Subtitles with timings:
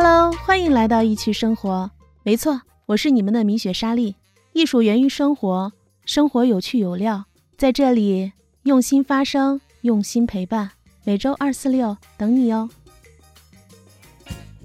[0.00, 1.90] Hello，欢迎来到易趣生活。
[2.22, 4.14] 没错，我是你们的米雪莎莉。
[4.52, 5.72] 艺术源于生活，
[6.04, 7.24] 生活有趣有料，
[7.56, 8.32] 在这里
[8.62, 10.70] 用心发声，用心陪伴。
[11.02, 12.70] 每周二、四、六等你哦。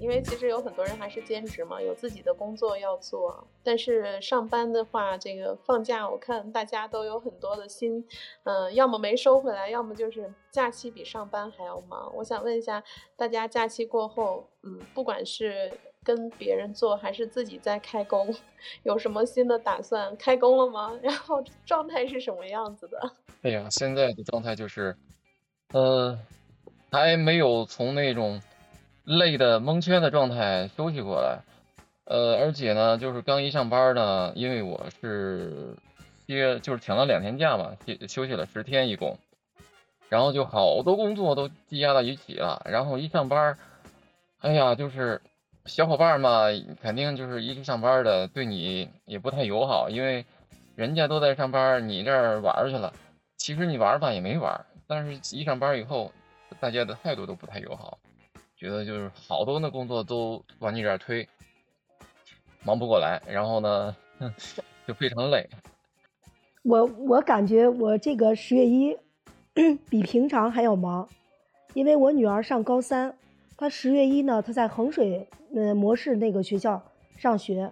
[0.04, 3.48] 因为其实有很多人还是兼职嘛，有自己的工作要做。
[3.62, 8.06] 但是上班的话，这个放假我看大家都有很多的心，
[8.42, 12.12] 嗯，要么没收回来，要么就是假期比上班还要忙。
[12.16, 12.84] 我想问一下
[13.16, 15.72] 大家，假期过后，嗯，不管是
[16.02, 18.28] 跟别人做还是自己在开工，
[18.84, 20.14] 有什么新的打算？
[20.18, 20.92] 开工了吗？
[21.02, 23.00] 然后状态是什么样子的？
[23.40, 24.94] 哎呀，现在的状态就是，
[25.72, 26.18] 呃，
[26.90, 28.38] 还没有从那种。
[29.04, 31.40] 累的蒙圈的状态休息过来，
[32.06, 35.76] 呃，而且呢，就是刚一上班呢，因为我是
[36.26, 39.18] 歇，就是请了两天假嘛，休休息了十天一共，
[40.08, 43.58] 然后就好多工作都积压到一起了，然后一上班，
[44.40, 45.20] 哎呀，就是
[45.66, 46.44] 小伙伴嘛，
[46.80, 50.24] 肯定就是一直上班的对你也不太友好，因为
[50.76, 52.90] 人家都在上班，你这儿玩去了，
[53.36, 56.10] 其实你玩吧也没玩，但是一上班以后，
[56.58, 57.98] 大家的态度都不太友好。
[58.64, 61.28] 觉得就是好多的工作都往你这儿推，
[62.64, 63.94] 忙不过来，然后呢，
[64.88, 65.46] 就非常累。
[66.62, 68.96] 我我感觉我这个十月一
[69.90, 71.06] 比平常还要忙，
[71.74, 73.14] 因为我女儿上高三，
[73.58, 76.82] 她十月一呢，她在衡水呃模式那个学校
[77.18, 77.70] 上学，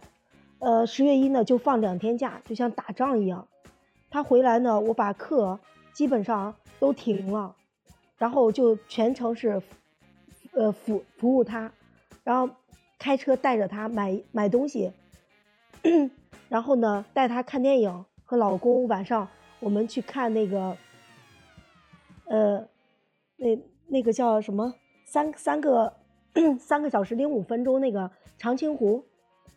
[0.58, 3.48] 呃十月一呢就放两天假，就像打仗一样。
[4.10, 5.58] 她回来呢，我把课
[5.94, 7.56] 基本上都停了，
[8.18, 9.62] 然后就全程是。
[10.54, 11.72] 呃，服服务他，
[12.24, 12.54] 然后
[12.98, 14.92] 开车带着他买买东西，
[16.48, 19.26] 然后呢带他看电影，和老公晚上
[19.60, 20.76] 我们去看那个，
[22.26, 22.68] 呃，
[23.36, 24.74] 那那个叫什么？
[25.06, 25.94] 三三个
[26.58, 29.04] 三个小时零五分钟那个长青湖，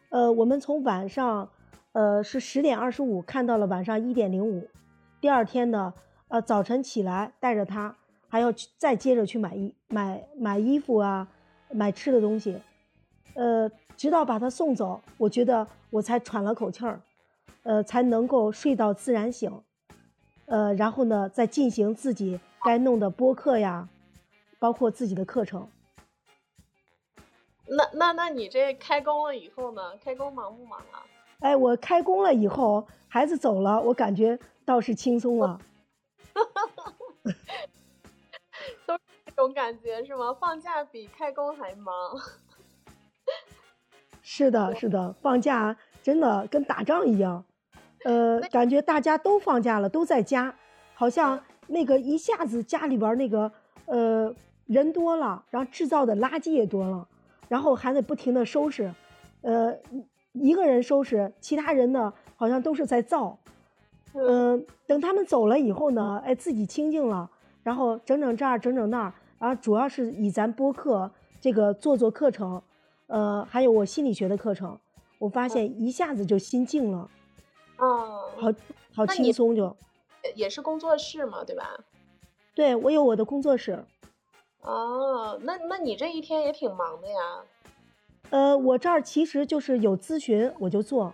[0.09, 1.49] 呃，我们从晚上
[1.91, 4.69] 呃是十点二十五看到了晚上一点零五，
[5.19, 5.93] 第二天呢
[6.29, 7.97] 呃早晨起来带着他。
[8.35, 11.25] 还要去再接着去买衣买买衣服啊，
[11.69, 12.59] 买吃的东西，
[13.33, 16.99] 呃，直到把他送走，我觉得我才喘了口气儿，
[17.63, 19.49] 呃，才能够睡到自然醒，
[20.47, 23.87] 呃，然后呢，再进行自己该弄的播客呀，
[24.59, 25.69] 包括自己的课程。
[27.67, 29.95] 那那那你这开工了以后呢？
[30.03, 31.07] 开工忙不忙啊？
[31.39, 35.57] 哎，我开工了以后，孩子走了，我感觉倒是轻松了。
[39.35, 40.33] 这 种感觉是吗？
[40.39, 41.93] 放假比开工还忙。
[44.21, 47.43] 是的，是的，放假真的跟打仗一样。
[48.05, 50.55] 呃，感觉大家都放假了，都在家，
[50.93, 53.51] 好像那个一下子家里边那个
[53.85, 54.33] 呃
[54.67, 57.07] 人多了，然后制造的垃圾也多了，
[57.49, 58.93] 然后还得不停的收拾。
[59.41, 59.75] 呃，
[60.31, 63.37] 一个人收拾，其他人呢好像都是在造。
[64.13, 67.29] 嗯，等他们走了以后呢，哎，自己清静了，
[67.63, 69.13] 然后整整这儿，整整那儿。
[69.39, 72.61] 然后主要是以咱播客这个做做课程，
[73.07, 74.79] 呃，还有我心理学的课程，
[75.19, 77.09] 我发现一下子就心静了，
[77.77, 78.53] 哦，好
[78.93, 79.75] 好轻松就，
[80.35, 81.77] 也是工作室嘛，对吧？
[82.55, 83.83] 对，我有我的工作室。
[84.61, 87.15] 哦，那那你这一天也挺忙的呀？
[88.31, 91.13] 呃，我这儿其实就是有咨询我就做，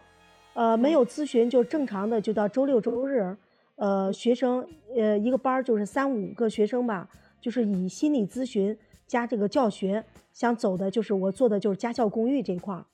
[0.53, 3.35] 呃，没有咨询就正常的就到周六周日，
[3.75, 4.65] 呃，学生
[4.95, 7.09] 呃一个班儿就是三五个学生吧。
[7.41, 12.85] 就是以心理咨询加这个教学想走的，就是我做的就是家教公寓这一块儿，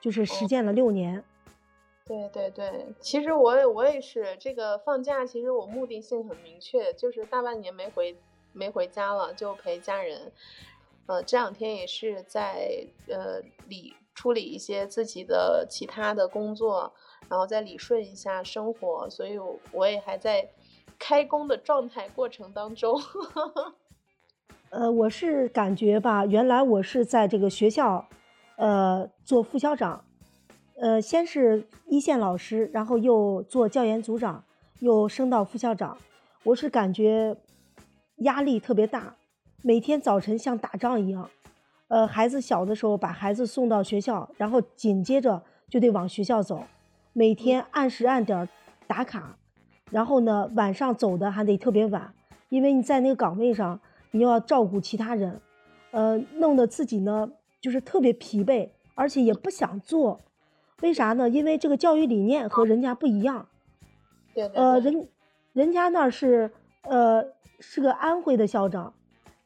[0.00, 1.24] 就是实践了六年。
[2.04, 8.16] 对对对，其实我也我也是这个放假，其实我目的性很明确，就是大半年没回
[8.52, 10.30] 没回家了，就陪家人。
[11.06, 16.92] 呃，这两天也是在呃理处理一些自己的其他的工作，
[17.28, 19.38] 然后再理顺一下生活，所以
[19.72, 20.50] 我也还在。
[20.98, 23.00] 开工的状态过程当中，
[24.70, 28.06] 呃，我是感觉吧，原来我是在这个学校，
[28.56, 30.04] 呃，做副校长，
[30.76, 34.44] 呃，先是一线老师，然后又做教研组长，
[34.80, 35.96] 又升到副校长，
[36.42, 37.36] 我是感觉
[38.16, 39.14] 压力特别大，
[39.62, 41.30] 每天早晨像打仗一样，
[41.88, 46.64] 呃，孩子小的时候把孩子送到学校，然后紧接着就得往学校走，
[47.14, 48.46] 每天按时按点
[48.86, 49.37] 打卡。
[49.90, 52.12] 然后呢，晚上走的还得特别晚，
[52.48, 53.80] 因为你在那个岗位上，
[54.10, 55.40] 你又要照顾其他人，
[55.90, 57.30] 呃，弄得自己呢
[57.60, 60.20] 就是特别疲惫，而且也不想做。
[60.80, 61.28] 为啥呢？
[61.28, 63.48] 因为这个教育理念和人家不一样。
[64.34, 64.56] 对对。
[64.56, 65.08] 呃，人，
[65.52, 66.50] 人家那是
[66.82, 67.24] 呃
[67.58, 68.94] 是个安徽的校长，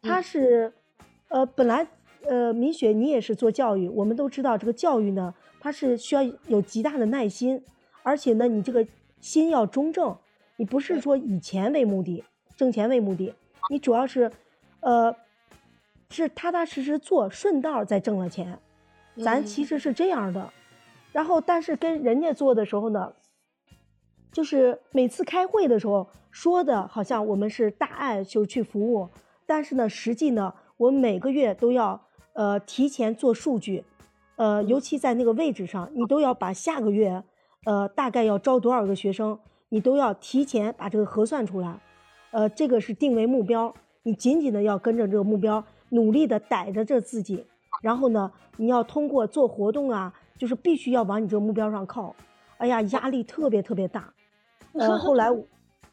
[0.02, 0.74] 他是，
[1.28, 1.86] 呃，本来
[2.26, 7.64] 呃，米雪，你也是做教育，我们都知道这个教育呢，它是需要有极大的耐心，
[8.02, 8.86] 而且呢，你这个
[9.20, 10.14] 心要中正，
[10.62, 12.22] 你不是说以钱为目的，
[12.56, 13.34] 挣钱为目的，
[13.68, 14.30] 你主要是，
[14.78, 15.12] 呃，
[16.08, 18.60] 是踏踏实实做，顺道再挣了钱，
[19.24, 20.52] 咱其实是这样的。
[21.10, 23.12] 然后，但是跟人家做的时候呢，
[24.30, 29.08] 就是每次开会的时候说的好像我们是大爱就去服务，
[29.44, 32.00] 但是呢，实际呢，我每个月都要
[32.34, 33.82] 呃提前做数据，
[34.36, 37.24] 呃，尤其在那个位置上，你都要把下个月
[37.64, 39.40] 呃大概要招多少个学生，
[39.72, 41.80] 你都要提前把这个核算出来，
[42.30, 47.46] 呃，这个是定为目标，你紧紧的要跟着这个目标，努力的逮着这自己，
[47.80, 50.14] 然后呢，你要通过做活动啊。
[50.38, 52.16] 就是必须要往你这个目标上靠，
[52.56, 54.12] 哎呀，压力特别特别大。
[54.72, 55.28] 呃，后来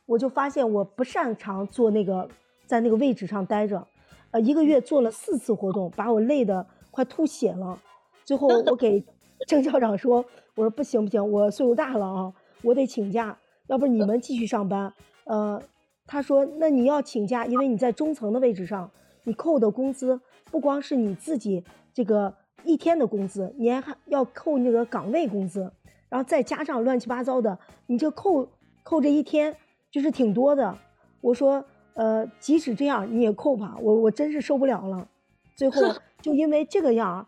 [0.08, 2.28] 我就发现我不擅长做那个
[2.66, 3.88] 在那个位置上待着，
[4.32, 7.80] 呃，一个月做了四次活动，把我累得快吐血了。
[8.26, 9.06] 最后我给
[9.46, 10.26] 郑校长说，
[10.56, 12.34] 我说不行不行，我岁数大了啊，
[12.64, 13.38] 我得请假，
[13.70, 14.94] 要不你们继续上班。
[15.24, 15.62] 呃，
[16.06, 18.92] 他说那你要请假，因为你在中层的位置上，
[19.24, 20.20] 你扣的工资
[20.52, 21.64] 不光是你自己
[21.94, 22.36] 这个。
[22.66, 25.72] 一天的工资，你还要扣那个岗位工资，
[26.10, 27.58] 然后再加上乱七八糟的，
[27.88, 28.46] 你就扣
[28.84, 29.56] 扣这一天
[29.90, 30.78] 就是挺多的。
[31.22, 31.64] 我说，
[31.94, 35.08] 呃，即使这样你也扣吧，我我真是受不了了。
[35.56, 35.82] 最后
[36.22, 37.26] 就因为这个样，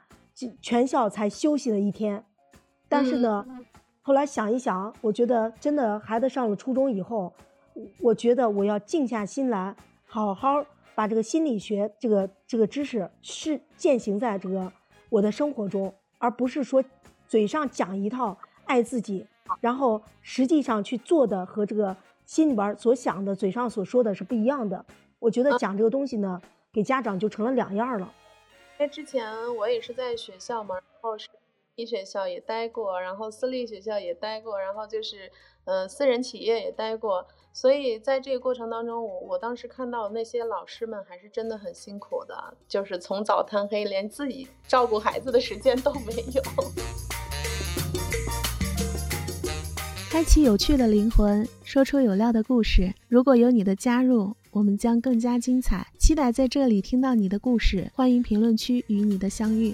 [0.61, 2.25] 全校才休息了一天。
[2.89, 3.45] 但是呢，
[4.03, 7.31] 后来想一想，我觉得真的孩子上了初中以后，
[7.99, 9.75] 我觉得我要静下心来，
[10.07, 10.65] 好好
[10.95, 14.71] 把这个心理学这个这个知识是践行在这个。
[15.09, 16.83] 我的生活中，而不是说
[17.27, 19.27] 嘴上讲一套爱自己，
[19.59, 21.95] 然后实际上去做的和这个
[22.25, 24.83] 心里边所想的、嘴上所说的是不一样的。
[25.19, 26.41] 我觉得讲这个东西呢，
[26.73, 28.11] 给家长就成了两样了。
[28.79, 31.27] 因为之前我也是在学校嘛，然后是
[31.75, 35.31] 一学校也待过，然后私立学校也待过，然后就是
[35.65, 37.25] 呃私人企业也待过。
[37.53, 46.41] 所以在这个过程当中，我我当时看到那些老师们还是真的很辛苦的，就是从早贪黑，连自己照顾孩子的时间都没有。
[50.11, 52.93] 开启有趣的灵魂，说出有料的故事。
[53.07, 55.87] 如果有你的加入，我们将更加精彩。
[55.97, 59.73] 期待在这里听到你的故事，欢迎评论区与你的相遇。